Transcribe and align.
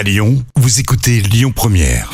À 0.00 0.02
Lyon, 0.02 0.42
vous 0.56 0.80
écoutez 0.80 1.20
Lyon 1.20 1.52
Première. 1.54 2.08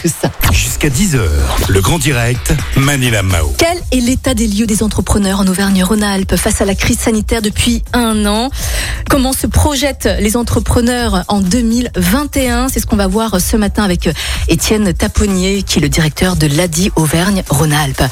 que 0.00 0.08
ça. 0.08 0.30
Jusqu'à 0.50 0.88
10h, 0.88 1.20
le 1.68 1.80
grand 1.82 1.98
direct, 1.98 2.54
Manila 2.74 3.22
Mao. 3.22 3.52
Quel 3.58 3.76
est 3.92 4.00
l'état 4.00 4.32
des 4.32 4.46
lieux 4.46 4.64
des 4.64 4.82
entrepreneurs 4.82 5.40
en 5.40 5.46
Auvergne-Rhône-Alpes 5.46 6.36
face 6.36 6.62
à 6.62 6.64
la 6.64 6.74
crise 6.74 7.00
sanitaire 7.00 7.42
depuis 7.42 7.82
un 7.92 8.24
an? 8.24 8.48
Comment 9.10 9.34
se 9.34 9.46
projettent 9.46 10.08
les 10.20 10.38
entrepreneurs 10.38 11.24
en 11.28 11.42
2021 11.42 12.70
C'est 12.70 12.80
ce 12.80 12.86
qu'on 12.86 12.96
va 12.96 13.06
voir 13.06 13.38
ce 13.38 13.58
matin 13.58 13.82
avec 13.82 14.08
Étienne 14.48 14.94
Taponnier, 14.94 15.64
qui 15.64 15.80
est 15.80 15.82
le 15.82 15.90
directeur 15.90 16.36
de 16.36 16.46
l'ADI 16.46 16.92
Auvergne-Rhône-Alpes. 16.96 18.04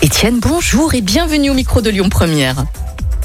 Étienne, 0.00 0.38
bonjour 0.40 0.94
et 0.94 1.02
bienvenue 1.02 1.50
au 1.50 1.54
micro 1.54 1.82
de 1.82 1.90
Lyon 1.90 2.08
Première. 2.08 2.64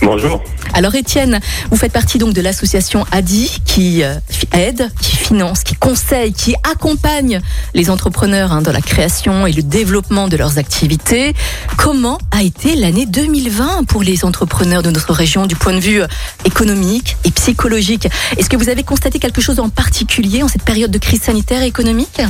Bonjour. 0.01 0.43
Alors 0.73 0.93
Étienne, 0.95 1.39
vous 1.71 1.77
faites 1.77 1.91
partie 1.91 2.17
donc 2.17 2.33
de 2.33 2.41
l'association 2.41 3.05
ADI 3.11 3.61
qui 3.65 4.03
euh, 4.03 4.15
aide, 4.51 4.91
qui 5.01 5.15
finance, 5.15 5.63
qui 5.63 5.75
conseille, 5.75 6.33
qui 6.33 6.55
accompagne 6.69 7.39
les 7.73 7.89
entrepreneurs 7.89 8.51
hein, 8.51 8.61
dans 8.61 8.71
la 8.71 8.81
création 8.81 9.47
et 9.47 9.51
le 9.51 9.63
développement 9.63 10.27
de 10.27 10.37
leurs 10.37 10.57
activités. 10.57 11.33
Comment 11.77 12.17
a 12.31 12.43
été 12.43 12.75
l'année 12.75 13.05
2020 13.05 13.85
pour 13.85 14.03
les 14.03 14.25
entrepreneurs 14.25 14.83
de 14.83 14.91
notre 14.91 15.13
région 15.13 15.45
du 15.45 15.55
point 15.55 15.73
de 15.73 15.79
vue 15.79 16.01
euh, 16.01 16.07
économique 16.43 17.17
et 17.23 17.31
psychologique? 17.31 18.07
Est-ce 18.37 18.49
que 18.49 18.57
vous 18.57 18.69
avez 18.69 18.83
constaté 18.83 19.19
quelque 19.19 19.41
chose 19.41 19.59
en 19.59 19.69
particulier 19.69 20.43
en 20.43 20.47
cette 20.47 20.63
période 20.63 20.91
de 20.91 20.97
crise 20.97 21.21
sanitaire 21.21 21.63
et 21.63 21.67
économique? 21.67 22.21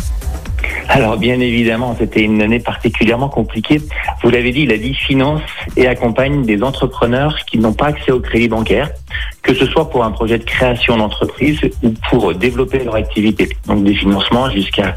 Alors 0.90 1.18
bien 1.18 1.40
évidemment, 1.40 1.96
c'était 1.98 2.22
une 2.22 2.42
année 2.42 2.60
particulièrement 2.60 3.30
compliquée. 3.30 3.82
Vous 4.22 4.30
l'avez 4.30 4.52
dit, 4.52 4.62
il 4.62 4.72
a 4.72 4.78
finance 4.94 5.42
et 5.76 5.88
accompagne 5.88 6.46
des 6.46 6.64
entrepreneurs 6.64 7.38
qui 7.46 7.58
n'ont 7.58 7.74
pas 7.74 7.88
accès 7.88 8.12
au 8.12 8.20
crédit 8.20 8.48
bancaire, 8.48 8.92
que 9.42 9.54
ce 9.54 9.66
soit 9.68 9.90
pour 9.90 10.04
un 10.04 10.12
projet 10.12 10.40
de 10.40 10.44
création 10.44 10.98
d'entreprise 10.98 11.60
ou 11.84 11.94
pour 12.10 12.34
développer 12.34 12.84
leur 12.84 12.96
activité. 12.96 13.50
Donc 13.68 13.84
des 13.84 13.94
financements 13.94 14.50
jusqu'à 14.50 14.96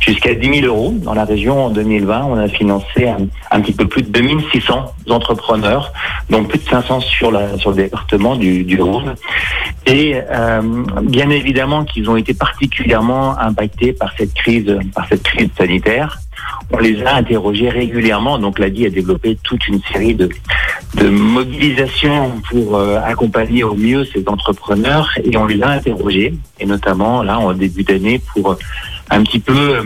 jusqu'à 0.00 0.34
10 0.34 0.60
000 0.60 0.66
euros. 0.66 0.94
Dans 0.98 1.14
la 1.14 1.24
région, 1.24 1.66
en 1.66 1.70
2020, 1.70 2.24
on 2.24 2.38
a 2.38 2.48
financé 2.48 3.08
un, 3.50 3.60
petit 3.60 3.72
peu 3.72 3.86
plus 3.86 4.02
de 4.02 4.10
2600 4.10 4.92
entrepreneurs, 5.08 5.92
donc 6.28 6.48
plus 6.48 6.58
de 6.58 6.68
500 6.68 7.00
sur, 7.00 7.32
sur 7.58 7.70
le 7.70 7.76
département 7.76 8.36
du, 8.36 8.64
du 8.64 8.80
Rhône. 8.80 9.14
Et 9.86 10.16
euh, 10.16 10.62
bien 11.02 11.30
évidemment 11.30 11.84
qu'ils 11.84 12.10
ont 12.10 12.16
été 12.16 12.34
particulièrement 12.34 13.38
impactés 13.38 13.92
par 13.92 14.12
cette 14.18 14.34
crise, 14.34 14.76
par 14.94 15.06
cette 15.08 15.22
crise 15.22 15.48
sanitaire. 15.56 16.18
On 16.72 16.78
les 16.78 17.02
a 17.04 17.14
interrogés 17.14 17.68
régulièrement. 17.68 18.38
Donc 18.38 18.58
l'ADI 18.58 18.86
a 18.86 18.90
développé 18.90 19.38
toute 19.42 19.66
une 19.68 19.80
série 19.92 20.14
de, 20.14 20.28
de 20.94 21.08
mobilisations 21.08 22.40
pour 22.48 22.76
euh, 22.76 22.98
accompagner 23.04 23.64
au 23.64 23.74
mieux 23.74 24.04
ces 24.06 24.24
entrepreneurs 24.26 25.10
et 25.22 25.36
on 25.36 25.46
les 25.46 25.62
a 25.62 25.68
interrogés. 25.70 26.34
Et 26.58 26.66
notamment 26.66 27.22
là 27.22 27.38
en 27.38 27.52
début 27.52 27.82
d'année 27.82 28.20
pour 28.32 28.52
euh, 28.52 28.58
un 29.10 29.22
petit 29.22 29.38
peu 29.40 29.76
euh, 29.76 29.82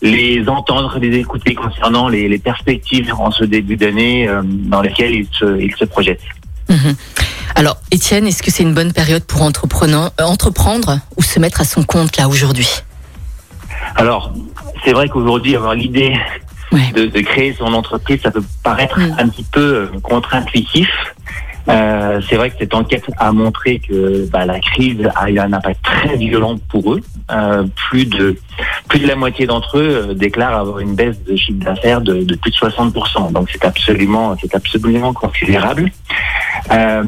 les 0.00 0.48
entendre, 0.48 0.98
les 0.98 1.18
écouter 1.18 1.54
concernant 1.54 2.08
les, 2.08 2.28
les 2.28 2.38
perspectives 2.38 3.12
en 3.18 3.30
ce 3.30 3.44
début 3.44 3.76
d'année 3.76 4.28
dans 4.44 4.80
lesquelles 4.80 5.14
ils 5.14 5.28
se, 5.32 5.60
ils 5.60 5.74
se 5.76 5.84
projettent. 5.84 6.20
Mhm. 6.68 6.94
Alors 7.56 7.76
Étienne, 7.90 8.26
est-ce 8.26 8.42
que 8.42 8.50
c'est 8.50 8.62
une 8.62 8.74
bonne 8.74 8.92
période 8.92 9.24
pour 9.24 9.42
entrepreneur- 9.42 10.12
euh, 10.20 10.24
entreprendre 10.24 10.98
ou 11.16 11.22
se 11.22 11.38
mettre 11.38 11.60
à 11.60 11.64
son 11.64 11.82
compte 11.84 12.16
là 12.16 12.28
aujourd'hui? 12.28 12.68
Alors, 13.96 14.32
c'est 14.84 14.92
vrai 14.92 15.08
qu'aujourd'hui, 15.08 15.54
avoir 15.56 15.74
l'idée 15.74 16.14
Ouais. 16.74 16.92
de, 16.94 17.06
de 17.06 17.20
créer 17.20 17.54
son 17.54 17.72
entreprise, 17.72 18.20
ça 18.22 18.30
peut 18.30 18.42
paraître 18.62 18.98
Mm. 18.98 19.16
un 19.18 19.28
petit 19.28 19.44
peu 19.44 19.60
euh, 19.60 19.86
contre-intuitif. 20.02 20.88
Euh, 21.66 22.20
c'est 22.28 22.36
vrai 22.36 22.50
que 22.50 22.56
cette 22.58 22.74
enquête 22.74 23.04
a 23.16 23.32
montré 23.32 23.78
que 23.78 24.28
bah, 24.30 24.44
la 24.44 24.60
crise 24.60 25.08
a 25.16 25.30
eu 25.30 25.38
un 25.38 25.50
impact 25.52 25.82
très 25.82 26.16
violent 26.16 26.56
pour 26.68 26.92
eux. 26.92 27.00
Euh, 27.30 27.64
plus 27.88 28.04
de 28.04 28.36
plus 28.88 28.98
de 29.00 29.06
la 29.06 29.16
moitié 29.16 29.46
d'entre 29.46 29.78
eux 29.78 30.14
déclarent 30.14 30.58
avoir 30.60 30.80
une 30.80 30.94
baisse 30.94 31.16
de 31.24 31.34
chiffre 31.36 31.64
d'affaires 31.64 32.02
de, 32.02 32.22
de 32.22 32.34
plus 32.36 32.50
de 32.50 32.56
60%. 32.56 33.32
Donc 33.32 33.48
c'est 33.50 33.64
absolument 33.64 34.36
c'est 34.42 34.54
absolument 34.54 35.14
considérable. 35.14 35.90
Euh, 36.70 37.02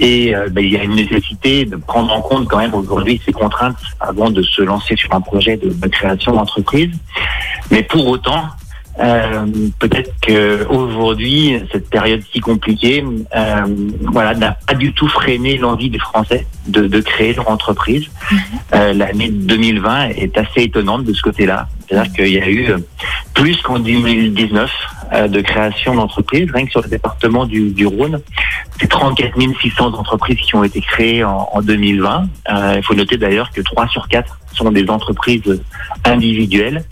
et 0.00 0.34
bah, 0.50 0.60
il 0.60 0.72
y 0.72 0.76
a 0.76 0.82
une 0.82 0.96
nécessité 0.96 1.64
de 1.64 1.76
prendre 1.76 2.12
en 2.12 2.22
compte 2.22 2.48
quand 2.48 2.58
même 2.58 2.74
aujourd'hui 2.74 3.20
ces 3.24 3.32
contraintes 3.32 3.78
avant 4.00 4.30
de 4.30 4.42
se 4.42 4.62
lancer 4.62 4.96
sur 4.96 5.14
un 5.14 5.20
projet 5.20 5.56
de, 5.56 5.68
de 5.72 5.88
création 5.88 6.32
d'entreprise. 6.32 6.90
Mais 7.70 7.84
pour 7.84 8.08
autant, 8.08 8.46
euh, 9.00 9.46
peut-être 9.78 10.12
que 10.20 10.66
aujourd'hui, 10.68 11.60
cette 11.72 11.88
période 11.88 12.22
si 12.32 12.40
compliquée, 12.40 13.04
euh, 13.34 13.66
voilà, 14.02 14.34
n'a 14.34 14.52
pas 14.66 14.74
du 14.74 14.92
tout 14.92 15.08
freiné 15.08 15.56
l'envie 15.56 15.88
des 15.90 15.98
Français 15.98 16.46
de, 16.66 16.86
de 16.86 17.00
créer 17.00 17.32
leur 17.32 17.50
entreprise. 17.50 18.06
Euh, 18.74 18.92
L'année 18.92 19.30
2020 19.30 20.10
est 20.10 20.36
assez 20.36 20.62
étonnante 20.62 21.04
de 21.04 21.12
ce 21.12 21.22
côté-là. 21.22 21.68
C'est-à-dire 21.88 22.12
qu'il 22.12 22.32
y 22.32 22.38
a 22.38 22.48
eu 22.48 22.68
plus 23.34 23.60
qu'en 23.62 23.78
2019 23.78 24.70
euh, 25.14 25.28
de 25.28 25.40
création 25.40 25.94
d'entreprises, 25.94 26.50
rien 26.52 26.64
que 26.64 26.70
sur 26.70 26.82
le 26.82 26.88
département 26.88 27.44
du, 27.44 27.70
du 27.70 27.86
Rhône. 27.86 28.20
C'est 28.80 28.88
34 28.88 29.34
600 29.60 29.94
entreprises 29.94 30.38
qui 30.38 30.54
ont 30.54 30.64
été 30.64 30.80
créées 30.80 31.22
en, 31.22 31.48
en 31.52 31.60
2020. 31.60 32.28
Euh, 32.50 32.74
il 32.76 32.82
faut 32.82 32.94
noter 32.94 33.16
d'ailleurs 33.16 33.50
que 33.50 33.60
3 33.60 33.88
sur 33.88 34.08
4 34.08 34.38
sont 34.54 34.70
des 34.70 34.88
entreprises 34.88 35.60
individuelles. 36.04 36.84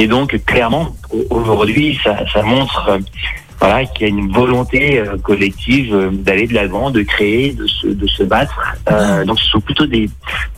Et 0.00 0.06
donc, 0.06 0.28
clairement, 0.46 0.96
au- 1.12 1.26
aujourd'hui, 1.38 1.98
ça, 2.02 2.12
ça 2.32 2.42
montre 2.42 2.88
euh, 2.88 2.98
voilà, 3.60 3.84
qu'il 3.84 4.02
y 4.02 4.04
a 4.06 4.08
une 4.08 4.32
volonté 4.32 4.98
euh, 4.98 5.18
collective 5.18 5.94
euh, 5.94 6.08
d'aller 6.10 6.46
de 6.46 6.54
l'avant, 6.54 6.90
de 6.90 7.02
créer, 7.02 7.52
de 7.52 7.66
se, 7.66 7.86
de 7.88 8.06
se 8.06 8.22
battre. 8.22 8.56
Euh, 8.90 9.24
donc, 9.26 9.38
ce 9.38 9.46
sont 9.50 9.60
plutôt 9.60 9.84
des, 9.86 10.08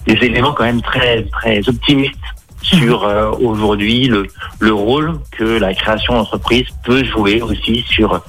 des 0.06 0.12
éléments 0.28 0.52
quand 0.52 0.64
même 0.64 0.81
très, 0.82 1.25
très 1.25 1.69
optimistes 1.69 2.14
sur 2.62 3.02
euh, 3.02 3.32
aujourd'hui 3.41 4.04
le, 4.06 4.28
le 4.60 4.72
rôle 4.72 5.19
que 5.36 5.42
la 5.42 5.75
création 5.75 6.14
d'entreprise 6.14 6.66
peut 6.84 7.02
jouer 7.02 7.42
aussi 7.42 7.84
sur 7.88 8.20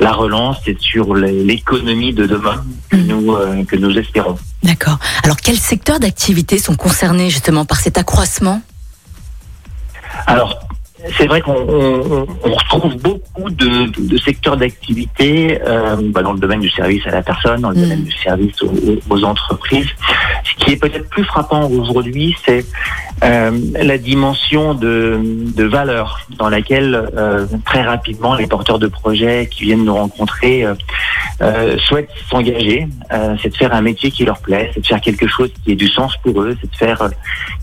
la 0.00 0.12
relance 0.12 0.56
et 0.66 0.74
sur 0.80 1.14
l'é- 1.14 1.44
l'économie 1.44 2.14
de 2.14 2.24
demain 2.26 2.64
que 2.88 2.96
Mhm. 2.96 3.06
nous, 3.08 3.34
euh, 3.34 3.62
que 3.64 3.76
nous 3.76 3.94
espérons. 3.98 4.38
D'accord. 4.62 4.98
Alors 5.22 5.36
quels 5.36 5.58
secteurs 5.58 6.00
d'activité 6.00 6.56
sont 6.56 6.76
concernés 6.76 7.28
justement 7.28 7.66
par 7.66 7.78
cet 7.78 7.98
accroissement? 7.98 8.62
Alors, 10.26 10.58
c'est 11.18 11.26
vrai 11.26 11.40
qu'on 11.42 11.52
on, 11.54 12.26
on 12.44 12.52
retrouve 12.54 12.96
beaucoup 12.96 13.50
de, 13.50 13.86
de 14.08 14.16
secteurs 14.16 14.56
d'activité 14.56 15.60
euh, 15.66 15.96
bah, 16.00 16.22
dans 16.22 16.32
le 16.32 16.38
domaine 16.38 16.60
du 16.60 16.70
service 16.70 17.06
à 17.06 17.10
la 17.10 17.22
personne, 17.22 17.60
dans 17.60 17.70
le 17.70 17.76
Mm. 17.76 17.80
domaine 17.82 18.04
du 18.04 18.12
service 18.12 18.62
aux, 18.62 18.72
aux- 19.10 19.24
entreprises. 19.24 19.88
Ce 20.44 20.64
qui 20.64 20.72
est 20.72 20.76
peut-être 20.76 21.08
plus 21.10 21.24
frappant 21.24 21.68
aujourd'hui, 21.68 22.34
c'est 22.46 22.64
la 23.22 23.98
dimension 23.98 24.74
de, 24.74 25.64
valeur 25.64 26.20
dans 26.38 26.48
laquelle 26.48 27.08
euh, 27.16 27.46
très 27.64 27.82
rapidement 27.82 28.34
les 28.34 28.46
porteurs 28.46 28.78
de 28.78 28.86
projets 28.86 29.48
qui 29.50 29.64
viennent 29.64 29.84
nous 29.84 29.94
rencontrer 29.94 30.64
euh, 30.64 30.74
euh, 31.42 31.76
souhaitent 31.78 32.10
s'engager. 32.30 32.86
Euh, 33.12 33.36
c'est 33.42 33.50
de 33.50 33.56
faire 33.56 33.74
un 33.74 33.80
métier 33.80 34.10
qui 34.10 34.24
leur 34.24 34.38
plaît, 34.38 34.70
c'est 34.74 34.80
de 34.80 34.86
faire 34.86 35.00
quelque 35.00 35.26
chose 35.26 35.50
qui 35.64 35.72
ait 35.72 35.76
du 35.76 35.88
sens 35.88 36.16
pour 36.22 36.40
eux, 36.42 36.56
c'est 36.60 36.70
de 36.70 36.76
faire 36.76 37.02
euh, 37.02 37.08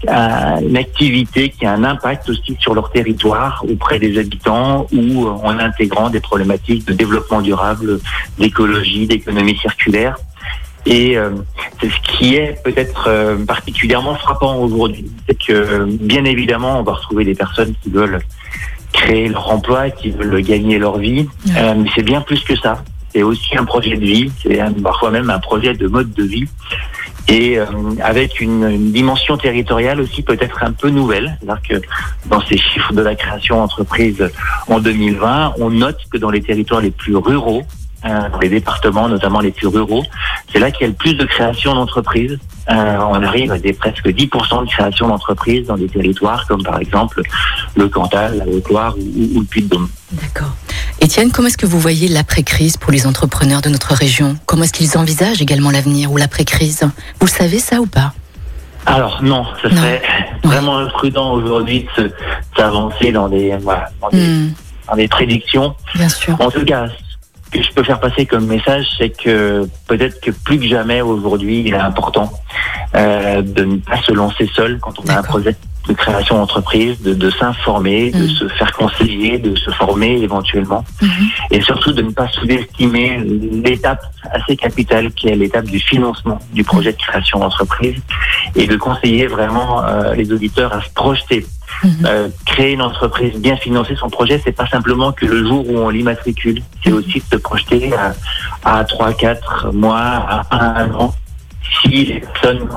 euh, 0.09 0.67
une 0.67 0.77
activité 0.77 1.49
qui 1.49 1.65
a 1.65 1.73
un 1.73 1.83
impact 1.83 2.29
aussi 2.29 2.57
sur 2.59 2.73
leur 2.73 2.91
territoire 2.91 3.63
auprès 3.69 3.99
des 3.99 4.17
habitants 4.19 4.87
ou 4.91 5.25
euh, 5.25 5.31
en 5.43 5.57
intégrant 5.59 6.09
des 6.09 6.19
problématiques 6.19 6.85
de 6.85 6.93
développement 6.93 7.41
durable, 7.41 7.99
d'écologie, 8.37 9.07
d'économie 9.07 9.57
circulaire. 9.57 10.17
Et 10.85 11.17
euh, 11.17 11.31
c'est 11.79 11.89
ce 11.89 11.99
qui 12.17 12.35
est 12.35 12.61
peut-être 12.63 13.05
euh, 13.07 13.37
particulièrement 13.45 14.15
frappant 14.15 14.57
aujourd'hui, 14.57 15.11
c'est 15.27 15.37
que 15.37 15.53
euh, 15.53 15.85
bien 15.87 16.25
évidemment 16.25 16.79
on 16.79 16.83
va 16.83 16.93
retrouver 16.93 17.23
des 17.23 17.35
personnes 17.35 17.73
qui 17.83 17.91
veulent 17.91 18.19
créer 18.91 19.29
leur 19.29 19.49
emploi, 19.49 19.89
qui 19.89 20.09
veulent 20.11 20.41
gagner 20.41 20.79
leur 20.79 20.97
vie, 20.97 21.27
euh, 21.55 21.75
mais 21.77 21.89
c'est 21.95 22.03
bien 22.03 22.21
plus 22.21 22.43
que 22.43 22.55
ça. 22.55 22.83
C'est 23.13 23.23
aussi 23.23 23.57
un 23.57 23.65
projet 23.65 23.95
de 23.95 24.05
vie, 24.05 24.31
c'est 24.41 24.59
parfois 24.81 25.11
même 25.11 25.29
un 25.29 25.39
projet 25.39 25.73
de 25.73 25.87
mode 25.87 26.13
de 26.13 26.23
vie. 26.23 26.45
Et 27.27 27.59
euh, 27.59 27.65
avec 28.03 28.41
une, 28.41 28.63
une 28.63 28.91
dimension 28.91 29.37
territoriale 29.37 30.01
aussi 30.01 30.23
peut-être 30.23 30.63
un 30.63 30.71
peu 30.71 30.89
nouvelle. 30.89 31.37
C'est-à-dire 31.39 31.61
que 31.81 31.87
dans 32.27 32.41
ces 32.41 32.57
chiffres 32.57 32.93
de 32.93 33.01
la 33.01 33.15
création 33.15 33.57
d'entreprise 33.57 34.29
en 34.67 34.79
2020, 34.79 35.55
on 35.59 35.69
note 35.69 35.99
que 36.11 36.17
dans 36.17 36.31
les 36.31 36.41
territoires 36.41 36.81
les 36.81 36.91
plus 36.91 37.15
ruraux, 37.15 37.63
euh, 38.05 38.29
dans 38.29 38.39
les 38.39 38.49
départements 38.49 39.07
notamment 39.07 39.39
les 39.39 39.51
plus 39.51 39.67
ruraux, 39.67 40.03
c'est 40.51 40.59
là 40.59 40.71
qu'il 40.71 40.81
y 40.81 40.85
a 40.85 40.87
le 40.87 40.93
plus 40.95 41.13
de 41.13 41.25
création 41.25 41.73
d'entreprises. 41.75 42.37
Euh, 42.69 42.97
on 42.99 43.21
arrive 43.23 43.51
à 43.51 43.59
des 43.59 43.73
presque 43.73 44.07
10% 44.07 44.65
de 44.65 44.69
création 44.69 45.07
d'entreprises 45.07 45.67
dans 45.67 45.77
des 45.77 45.87
territoires 45.87 46.45
comme 46.47 46.63
par 46.63 46.79
exemple 46.79 47.21
le 47.75 47.89
Cantal, 47.89 48.37
la 48.37 48.45
Haute-Loire 48.47 48.95
ou, 48.97 49.37
ou 49.37 49.39
le 49.41 49.45
Puy-de-Dôme. 49.45 49.89
D'accord. 50.11 50.55
Étienne, 50.99 51.31
comment 51.31 51.47
est-ce 51.47 51.57
que 51.57 51.65
vous 51.65 51.79
voyez 51.79 52.07
l'après-crise 52.07 52.77
pour 52.77 52.91
les 52.91 53.07
entrepreneurs 53.07 53.61
de 53.61 53.69
notre 53.69 53.93
région? 53.93 54.37
Comment 54.45 54.63
est-ce 54.63 54.73
qu'ils 54.73 54.97
envisagent 54.97 55.41
également 55.41 55.71
l'avenir 55.71 56.11
ou 56.11 56.17
l'après-crise? 56.17 56.81
Vous 57.19 57.25
le 57.25 57.31
savez 57.31 57.59
ça 57.59 57.81
ou 57.81 57.87
pas? 57.87 58.13
Alors 58.85 59.21
non, 59.21 59.45
ce 59.61 59.67
Non. 59.67 59.75
serait 59.77 60.01
vraiment 60.43 60.77
imprudent 60.79 61.33
aujourd'hui 61.33 61.87
de 61.97 62.11
s'avancer 62.57 63.11
dans 63.11 63.29
des, 63.29 63.55
voilà, 63.61 63.89
dans 64.01 64.09
des, 64.09 64.17
Hmm, 64.27 64.53
dans 64.89 64.95
des 64.95 65.07
prédictions. 65.07 65.75
Bien 65.95 66.09
sûr. 66.09 66.39
En 66.41 66.49
tout 66.49 66.65
cas, 66.65 66.87
que 67.51 67.61
je 67.61 67.71
peux 67.73 67.83
faire 67.83 67.99
passer 67.99 68.25
comme 68.25 68.45
message, 68.45 68.85
c'est 68.97 69.09
que 69.09 69.67
peut-être 69.87 70.19
que 70.21 70.31
plus 70.31 70.57
que 70.59 70.65
jamais 70.67 71.01
aujourd'hui, 71.01 71.63
il 71.65 71.73
est 71.73 71.77
important 71.77 72.31
euh, 72.95 73.41
de 73.41 73.63
ne 73.65 73.77
pas 73.77 73.97
se 74.01 74.11
lancer 74.13 74.49
seul 74.53 74.79
quand 74.81 74.93
on 75.03 75.07
a 75.09 75.17
un 75.19 75.23
projet 75.23 75.55
de 75.87 75.93
création 75.93 76.35
d'entreprise, 76.37 77.01
de, 77.01 77.13
de 77.15 77.29
s'informer, 77.31 78.11
de 78.11 78.19
Mhm. 78.23 78.27
se 78.29 78.47
faire 78.49 78.71
conseiller, 78.73 79.39
de 79.39 79.55
se 79.55 79.71
former 79.71 80.21
éventuellement, 80.21 80.83
Mhm. 81.01 81.09
et 81.49 81.61
surtout 81.61 81.91
de 81.91 82.01
ne 82.03 82.11
pas 82.11 82.27
sous-estimer 82.27 83.19
l'étape 83.63 84.03
assez 84.31 84.55
capitale 84.55 85.11
qui 85.11 85.27
est 85.29 85.35
l'étape 85.35 85.65
du 85.65 85.79
financement 85.79 86.37
du 86.53 86.63
projet 86.63 86.91
de 86.91 86.97
création 86.97 87.39
d'entreprise, 87.39 87.95
et 88.55 88.67
de 88.67 88.75
conseiller 88.77 89.25
vraiment 89.27 89.83
euh, 89.83 90.13
les 90.13 90.31
auditeurs 90.31 90.71
à 90.73 90.81
se 90.81 90.89
projeter. 90.91 91.45
Mhm. 91.83 92.05
Euh, 92.05 92.29
créer 92.45 92.73
une 92.73 92.81
entreprise, 92.81 93.33
bien 93.39 93.55
financer 93.57 93.95
son 93.95 94.09
projet, 94.09 94.41
c'est 94.43 94.51
pas 94.51 94.67
simplement 94.67 95.11
que 95.11 95.25
le 95.25 95.45
jour 95.47 95.67
où 95.67 95.77
on 95.77 95.89
l'immatricule, 95.89 96.61
c'est 96.83 96.91
aussi 96.91 97.19
de 97.19 97.25
se 97.31 97.35
projeter 97.37 97.91
à, 97.93 98.13
à 98.63 98.83
3, 98.83 99.13
4 99.13 99.71
mois, 99.71 99.99
à 99.99 100.81
un 100.81 100.93
an. 100.93 101.13
Si 101.81 102.05
les 102.05 102.19
personnes 102.19 102.67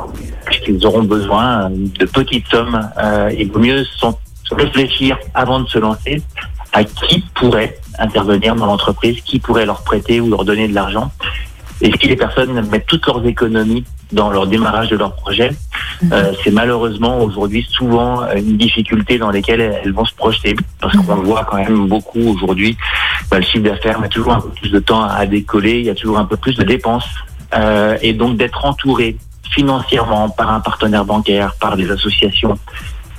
qu'ils 0.63 0.87
auront 0.87 1.03
besoin 1.03 1.69
de 1.71 2.05
petites 2.07 2.47
sommes, 2.49 2.81
euh, 2.99 3.31
il 3.37 3.51
vaut 3.51 3.59
mieux 3.59 3.85
se 3.85 4.55
réfléchir 4.55 5.19
avant 5.35 5.61
de 5.61 5.69
se 5.69 5.79
lancer 5.79 6.23
à 6.73 6.85
qui 6.85 7.25
pourrait 7.35 7.79
intervenir 7.99 8.57
dans 8.57 8.67
l'entreprise, 8.67 9.21
qui 9.23 9.39
pourrait 9.39 9.67
leur 9.67 9.83
prêter 9.83 10.21
ou 10.21 10.29
leur 10.29 10.45
donner 10.45 10.69
de 10.69 10.75
l'argent. 10.75 11.11
Et 11.81 11.93
si 12.01 12.09
les 12.09 12.17
personnes 12.17 12.69
mettent 12.71 12.87
toutes 12.87 13.07
leurs 13.07 13.27
économies 13.27 13.85
dans 14.13 14.31
leur 14.31 14.47
démarrage 14.47 14.89
de 14.89 14.97
leur 14.97 15.15
projet, 15.17 15.51
euh, 16.13 16.33
c'est 16.43 16.51
malheureusement 16.51 17.21
aujourd'hui 17.21 17.67
souvent 17.69 18.23
une 18.35 18.57
difficulté 18.57 19.19
dans 19.19 19.31
lesquelles 19.31 19.61
elles 19.61 19.93
vont 19.93 20.05
se 20.05 20.15
projeter 20.15 20.55
parce 20.81 20.97
qu'on 20.97 21.17
le 21.17 21.23
voit 21.23 21.45
quand 21.45 21.57
même 21.57 21.89
beaucoup 21.89 22.21
aujourd'hui. 22.21 22.77
Bah, 23.31 23.39
le 23.39 23.45
chiffre 23.45 23.65
d'affaires 23.65 24.01
met 24.01 24.09
toujours 24.09 24.35
un 24.35 24.41
peu 24.41 24.51
plus 24.51 24.71
de 24.71 24.79
temps 24.79 25.03
à 25.03 25.27
décoller, 25.27 25.81
il 25.81 25.87
y 25.87 25.91
a 25.91 25.95
toujours 25.95 26.19
un 26.19 26.27
peu 26.27 26.37
plus 26.37 26.55
de 26.57 26.65
dépenses 26.65 27.09
Euh, 27.55 27.97
et 28.03 28.13
donc 28.13 28.37
d'être 28.37 28.65
entouré 28.65 29.17
financièrement 29.51 30.29
par 30.29 30.53
un 30.53 30.61
partenaire 30.61 31.05
bancaire, 31.05 31.55
par 31.61 31.77
des 31.77 31.91
associations 31.91 32.59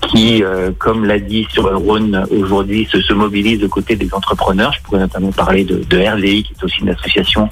qui, 0.10 0.44
euh, 0.44 0.72
comme 0.78 1.06
l'a 1.06 1.20
dit 1.20 1.48
sur 1.52 1.70
le 1.70 1.78
Rhône 1.78 2.26
aujourd'hui, 2.32 2.88
se, 2.92 3.02
se 3.02 3.14
mobilisent 3.14 3.64
aux 3.64 3.70
côtés 3.70 3.96
des 3.96 4.14
entrepreneurs. 4.14 4.74
Je 4.74 4.82
pourrais 4.82 5.00
notamment 5.00 5.32
parler 5.32 5.64
de, 5.64 5.84
de 5.84 5.98
RDI, 5.98 6.44
qui 6.44 6.54
est 6.54 6.64
aussi 6.64 6.82
une 6.82 6.90
association 6.90 7.50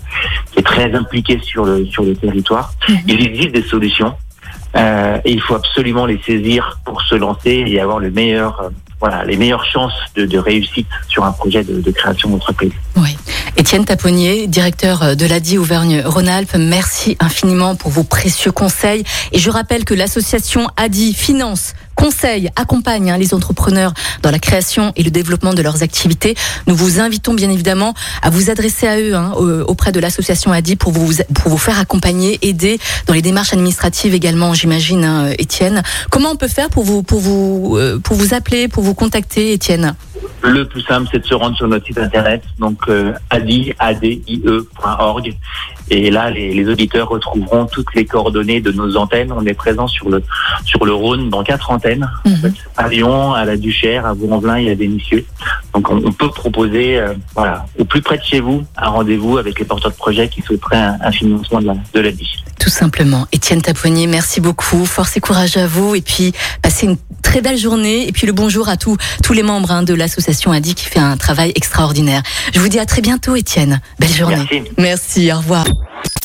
qui 0.52 0.60
est 0.60 0.64
très 0.64 0.94
impliquée 0.94 1.40
sur 1.42 1.66
le, 1.66 1.86
sur 1.86 2.04
le 2.04 2.16
territoire. 2.16 2.74
Il 3.08 3.26
existe 3.26 3.52
des 3.52 3.64
solutions. 3.64 4.14
Euh, 4.76 5.20
et 5.24 5.32
il 5.32 5.42
faut 5.42 5.54
absolument 5.54 6.08
les 6.08 6.20
saisir 6.26 6.80
pour 6.84 7.02
se 7.04 7.14
lancer 7.14 7.64
et 7.68 7.80
avoir 7.80 8.00
le 8.00 8.10
meilleur, 8.10 8.60
euh, 8.60 8.70
voilà, 9.00 9.24
les 9.24 9.38
meilleures 9.38 9.66
chances 9.66 9.94
de, 10.16 10.26
de 10.26 10.38
réussite 10.40 10.88
sur 11.08 11.24
un 11.24 11.32
projet 11.32 11.64
de, 11.64 11.80
de 11.80 11.92
création 11.92 12.30
d'entreprise. 12.30 12.72
Oui. 12.96 13.16
Étienne 13.64 13.86
Taponnier, 13.86 14.48
directeur 14.48 15.16
de 15.16 15.26
l'ADI 15.26 15.58
Auvergne-Rhône-Alpes, 15.58 16.58
merci 16.60 17.16
infiniment 17.22 17.76
pour 17.76 17.92
vos 17.92 18.04
précieux 18.04 18.52
conseils. 18.52 19.06
Et 19.32 19.40
je 19.40 19.50
rappelle 19.50 19.86
que 19.86 19.94
l'association 19.94 20.68
ADI 20.76 21.14
finance, 21.14 21.72
conseille, 21.96 22.50
accompagne 22.58 23.10
hein, 23.10 23.18
les 23.18 23.34
entrepreneurs 23.34 23.94
dans 24.22 24.32
la 24.32 24.40
création 24.40 24.92
et 24.98 25.04
le 25.04 25.12
développement 25.12 25.54
de 25.54 25.62
leurs 25.62 25.82
activités. 25.82 26.36
Nous 26.68 26.76
vous 26.76 27.00
invitons 27.00 27.34
bien 27.34 27.50
évidemment 27.50 27.94
à 28.22 28.30
vous 28.30 28.50
adresser 28.50 28.86
à 28.86 29.00
eux 29.00 29.16
hein, 29.16 29.32
au- 29.38 29.62
auprès 29.62 29.94
de 29.94 30.00
l'association 30.02 30.52
ADI 30.52 30.76
pour 30.76 30.92
vous, 30.92 31.14
pour 31.34 31.50
vous 31.50 31.58
faire 31.58 31.80
accompagner, 31.80 32.40
aider 32.42 32.80
dans 33.08 33.14
les 33.14 33.22
démarches 33.22 33.54
administratives 33.54 34.14
également, 34.14 34.54
j'imagine, 34.54 35.06
hein, 35.06 35.30
Étienne. 35.40 35.84
Comment 36.10 36.32
on 36.32 36.36
peut 36.36 36.50
faire 36.50 36.68
pour 36.70 36.84
vous, 36.84 37.02
pour 37.02 37.22
vous, 37.22 37.78
euh, 37.78 37.98
pour 37.98 38.18
vous 38.18 38.34
appeler, 38.34 38.68
pour 38.68 38.84
vous 38.84 38.94
contacter, 38.94 39.54
Étienne? 39.54 39.96
Le 40.44 40.66
plus 40.66 40.82
simple, 40.82 41.08
c'est 41.10 41.20
de 41.20 41.26
se 41.26 41.34
rendre 41.34 41.56
sur 41.56 41.70
notre 41.70 41.86
site 41.86 41.98
internet, 41.98 42.44
donc 42.60 42.78
euh, 42.90 43.14
adi, 43.30 43.74
adie.org. 43.80 45.34
Et 45.96 46.10
là, 46.10 46.32
les, 46.32 46.54
les 46.54 46.68
auditeurs 46.68 47.08
retrouveront 47.10 47.66
toutes 47.66 47.94
les 47.94 48.06
coordonnées 48.06 48.62
de 48.62 48.72
nos 48.72 48.98
antennes. 48.98 49.32
On 49.32 49.46
est 49.46 49.54
présent 49.54 49.88
sur 49.88 50.10
le 50.10 50.24
sur 50.66 50.86
le 50.86 50.94
Rhône 50.94 51.30
dans 51.30 51.44
quatre 51.44 51.70
antennes, 51.72 52.10
en 52.26 52.30
Mhm. 52.30 52.36
fait, 52.38 52.54
à 52.78 52.88
Lyon, 52.88 53.34
à 53.34 53.46
la 53.46 53.58
Duchère, 53.58 54.06
à 54.06 54.14
Vaux-en-Velin 54.14 54.56
et 54.58 54.72
à 54.72 54.76
Vénissieux. 54.76 55.26
Donc, 55.74 55.90
on, 55.92 55.98
on 56.04 56.12
peut 56.12 56.30
proposer, 56.30 56.98
euh, 56.98 57.14
voilà, 57.36 57.66
au 57.78 57.86
plus 57.86 58.02
près 58.02 58.18
de 58.18 58.24
chez 58.24 58.40
vous, 58.40 58.64
un 58.78 58.90
rendez-vous 58.90 59.38
avec 59.38 59.60
les 59.60 59.66
porteurs 59.66 59.92
de 59.92 59.96
projets 59.96 60.30
qui 60.30 60.42
souhaiteraient 60.42 60.78
un, 60.78 60.98
un 61.02 61.12
financement 61.12 61.62
de 61.62 61.68
la 61.68 61.76
de 61.94 62.00
la. 62.00 62.10
Tout 62.60 62.70
simplement. 62.70 63.28
Étienne 63.32 63.62
Tapoigny, 63.62 64.08
merci 64.08 64.40
beaucoup. 64.42 64.86
Force 64.86 65.16
et 65.18 65.20
courage 65.20 65.58
à 65.58 65.68
vous. 65.68 65.96
Et 65.96 66.02
puis, 66.02 66.32
passez 66.62 66.86
une 66.88 66.98
très 67.22 67.42
belle 67.42 67.58
journée. 67.58 68.08
Et 68.08 68.12
puis, 68.12 68.26
le 68.26 68.34
bonjour 68.34 68.70
à 68.70 68.78
tous, 68.78 68.98
tous 69.22 69.34
les 69.34 69.44
membres 69.44 69.72
hein, 69.72 69.84
de 69.84 69.94
l'association 69.94 70.52
ADI 70.52 70.74
qui 70.74 70.86
fait 70.86 71.00
un 71.00 71.18
travail 71.18 71.52
extraordinaire. 71.56 72.22
Je 72.54 72.60
vous 72.60 72.70
dis 72.70 72.80
à 72.80 72.86
très 72.86 73.02
bientôt, 73.02 73.36
Étienne. 73.36 73.82
Belle 74.00 74.10
journée. 74.14 74.48
Merci. 74.52 74.72
Merci. 74.78 75.32
Au 75.34 75.38
revoir. 75.38 75.66